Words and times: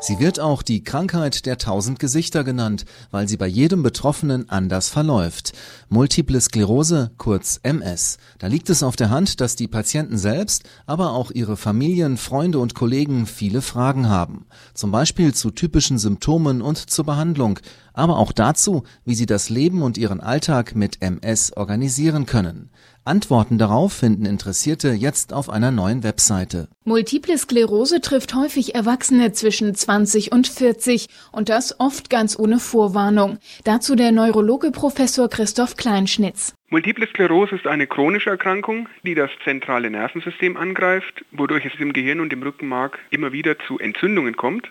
Sie 0.00 0.20
wird 0.20 0.38
auch 0.38 0.62
die 0.62 0.84
Krankheit 0.84 1.44
der 1.44 1.58
tausend 1.58 1.98
Gesichter 1.98 2.44
genannt, 2.44 2.84
weil 3.10 3.28
sie 3.28 3.36
bei 3.36 3.48
jedem 3.48 3.82
Betroffenen 3.82 4.48
anders 4.48 4.88
verläuft. 4.88 5.52
Multiple 5.88 6.40
Sklerose, 6.40 7.10
kurz 7.18 7.58
MS. 7.64 8.18
Da 8.38 8.46
liegt 8.46 8.70
es 8.70 8.84
auf 8.84 8.94
der 8.94 9.10
Hand, 9.10 9.40
dass 9.40 9.56
die 9.56 9.66
Patienten 9.66 10.16
selbst, 10.16 10.62
aber 10.86 11.14
auch 11.14 11.32
ihre 11.32 11.56
Familien, 11.56 12.16
Freunde 12.16 12.60
und 12.60 12.76
Kollegen 12.76 13.26
viele 13.26 13.60
Fragen 13.60 14.08
haben. 14.08 14.46
Zum 14.72 14.92
Beispiel 14.92 15.34
zu 15.34 15.50
typischen 15.50 15.98
Symptomen 15.98 16.62
und 16.62 16.78
zur 16.78 17.04
Behandlung, 17.04 17.58
aber 17.92 18.18
auch 18.18 18.30
dazu, 18.30 18.84
wie 19.04 19.16
sie 19.16 19.26
das 19.26 19.50
Leben 19.50 19.82
und 19.82 19.98
ihren 19.98 20.20
Alltag 20.20 20.76
mit 20.76 21.02
MS 21.02 21.54
organisieren 21.56 22.24
können. 22.24 22.70
Antworten 23.08 23.58
darauf 23.58 23.92
finden 23.92 24.26
Interessierte 24.26 24.90
jetzt 24.90 25.32
auf 25.32 25.50
einer 25.50 25.70
neuen 25.70 26.04
Webseite. 26.04 26.68
Multiple 26.84 27.36
Sklerose 27.36 28.00
trifft 28.00 28.34
häufig 28.34 28.74
Erwachsene 28.74 29.32
zwischen 29.32 29.74
20 29.74 30.30
und 30.30 30.46
40 30.46 31.08
und 31.32 31.48
das 31.48 31.80
oft 31.80 32.10
ganz 32.10 32.38
ohne 32.38 32.58
Vorwarnung. 32.60 33.38
Dazu 33.64 33.96
der 33.96 34.12
Neurologe 34.12 34.70
Professor 34.70 35.28
Christoph 35.28 35.76
Kleinschnitz. 35.76 36.54
Multiple 36.68 37.06
Sklerose 37.08 37.56
ist 37.56 37.66
eine 37.66 37.86
chronische 37.86 38.30
Erkrankung, 38.30 38.88
die 39.04 39.14
das 39.14 39.30
zentrale 39.42 39.90
Nervensystem 39.90 40.56
angreift, 40.56 41.24
wodurch 41.32 41.64
es 41.64 41.80
im 41.80 41.94
Gehirn 41.94 42.20
und 42.20 42.32
im 42.32 42.42
Rückenmark 42.42 42.98
immer 43.10 43.32
wieder 43.32 43.58
zu 43.66 43.78
Entzündungen 43.78 44.36
kommt. 44.36 44.70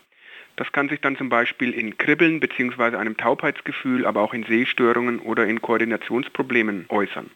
Das 0.57 0.71
kann 0.71 0.89
sich 0.89 1.01
dann 1.01 1.17
zum 1.17 1.29
Beispiel 1.29 1.71
in 1.71 1.97
Kribbeln 1.97 2.39
bzw. 2.39 2.97
einem 2.97 3.17
Taubheitsgefühl, 3.17 4.05
aber 4.05 4.21
auch 4.21 4.33
in 4.33 4.43
Sehstörungen 4.43 5.19
oder 5.19 5.47
in 5.47 5.61
Koordinationsproblemen 5.61 6.85
äußern. 6.89 7.29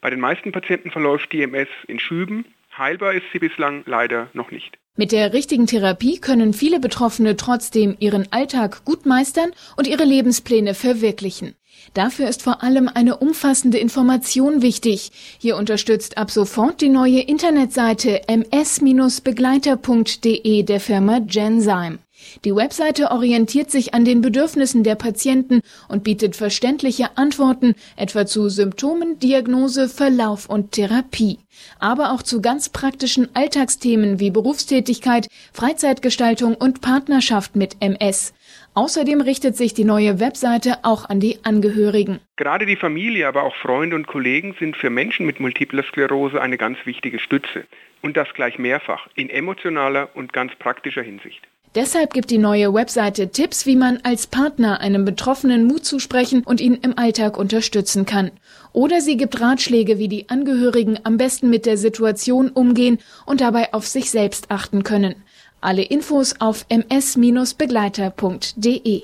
Bei 0.00 0.10
den 0.10 0.20
meisten 0.20 0.52
Patienten 0.52 0.90
verläuft 0.90 1.32
die 1.32 1.42
MS 1.42 1.68
in 1.88 1.98
Schüben. 1.98 2.44
Heilbar 2.76 3.14
ist 3.14 3.24
sie 3.32 3.38
bislang 3.38 3.82
leider 3.86 4.28
noch 4.34 4.50
nicht. 4.50 4.76
Mit 4.96 5.12
der 5.12 5.32
richtigen 5.34 5.66
Therapie 5.66 6.18
können 6.18 6.54
viele 6.54 6.80
Betroffene 6.80 7.36
trotzdem 7.36 7.96
ihren 7.98 8.32
Alltag 8.32 8.84
gut 8.84 9.04
meistern 9.04 9.50
und 9.76 9.86
ihre 9.86 10.04
Lebenspläne 10.04 10.74
verwirklichen. 10.74 11.54
Dafür 11.92 12.28
ist 12.28 12.42
vor 12.42 12.62
allem 12.62 12.88
eine 12.92 13.18
umfassende 13.18 13.78
Information 13.78 14.62
wichtig. 14.62 15.10
Hier 15.38 15.56
unterstützt 15.56 16.16
ab 16.16 16.30
sofort 16.30 16.80
die 16.80 16.88
neue 16.88 17.20
Internetseite 17.20 18.22
ms-begleiter.de 18.26 20.62
der 20.62 20.80
Firma 20.80 21.18
Genzyme. 21.20 21.98
Die 22.44 22.54
Webseite 22.54 23.10
orientiert 23.10 23.70
sich 23.70 23.94
an 23.94 24.04
den 24.04 24.20
Bedürfnissen 24.20 24.82
der 24.82 24.94
Patienten 24.94 25.62
und 25.88 26.04
bietet 26.04 26.36
verständliche 26.36 27.16
Antworten 27.16 27.74
etwa 27.96 28.26
zu 28.26 28.48
Symptomen, 28.48 29.18
Diagnose, 29.18 29.88
Verlauf 29.88 30.48
und 30.48 30.72
Therapie, 30.72 31.38
aber 31.78 32.12
auch 32.12 32.22
zu 32.22 32.40
ganz 32.40 32.68
praktischen 32.68 33.34
Alltagsthemen 33.34 34.20
wie 34.20 34.30
Berufstätigkeit, 34.30 35.28
Freizeitgestaltung 35.52 36.54
und 36.54 36.80
Partnerschaft 36.80 37.56
mit 37.56 37.76
MS. 37.80 38.32
Außerdem 38.74 39.20
richtet 39.20 39.56
sich 39.56 39.74
die 39.74 39.84
neue 39.84 40.20
Webseite 40.20 40.78
auch 40.82 41.08
an 41.08 41.20
die 41.20 41.38
Angehörigen. 41.44 42.20
Gerade 42.36 42.66
die 42.66 42.76
Familie, 42.76 43.26
aber 43.26 43.42
auch 43.42 43.56
Freunde 43.56 43.96
und 43.96 44.06
Kollegen 44.06 44.54
sind 44.58 44.76
für 44.76 44.90
Menschen 44.90 45.26
mit 45.26 45.40
multipler 45.40 45.82
Sklerose 45.82 46.40
eine 46.40 46.58
ganz 46.58 46.78
wichtige 46.84 47.18
Stütze. 47.18 47.64
Und 48.02 48.16
das 48.16 48.28
gleich 48.34 48.58
mehrfach, 48.58 49.08
in 49.14 49.30
emotionaler 49.30 50.10
und 50.14 50.32
ganz 50.32 50.54
praktischer 50.56 51.02
Hinsicht. 51.02 51.40
Deshalb 51.76 52.12
gibt 52.14 52.30
die 52.30 52.38
neue 52.38 52.72
Webseite 52.72 53.28
Tipps, 53.28 53.66
wie 53.66 53.76
man 53.76 53.98
als 54.02 54.26
Partner 54.26 54.80
einem 54.80 55.04
Betroffenen 55.04 55.66
Mut 55.66 55.84
zusprechen 55.84 56.42
und 56.42 56.62
ihn 56.62 56.78
im 56.80 56.98
Alltag 56.98 57.36
unterstützen 57.36 58.06
kann. 58.06 58.30
Oder 58.72 59.02
sie 59.02 59.18
gibt 59.18 59.42
Ratschläge, 59.42 59.98
wie 59.98 60.08
die 60.08 60.30
Angehörigen 60.30 60.98
am 61.04 61.18
besten 61.18 61.50
mit 61.50 61.66
der 61.66 61.76
Situation 61.76 62.48
umgehen 62.48 62.96
und 63.26 63.42
dabei 63.42 63.74
auf 63.74 63.86
sich 63.86 64.10
selbst 64.10 64.50
achten 64.50 64.84
können. 64.84 65.16
Alle 65.60 65.82
Infos 65.82 66.36
auf 66.38 66.64
ms-begleiter.de. 66.70 69.02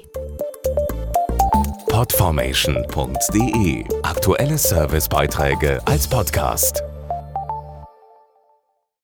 Podformation.de 1.90 3.84
Aktuelle 4.02 4.56
Servicebeiträge 4.56 5.82
als 5.84 6.08
Podcast. 6.08 6.82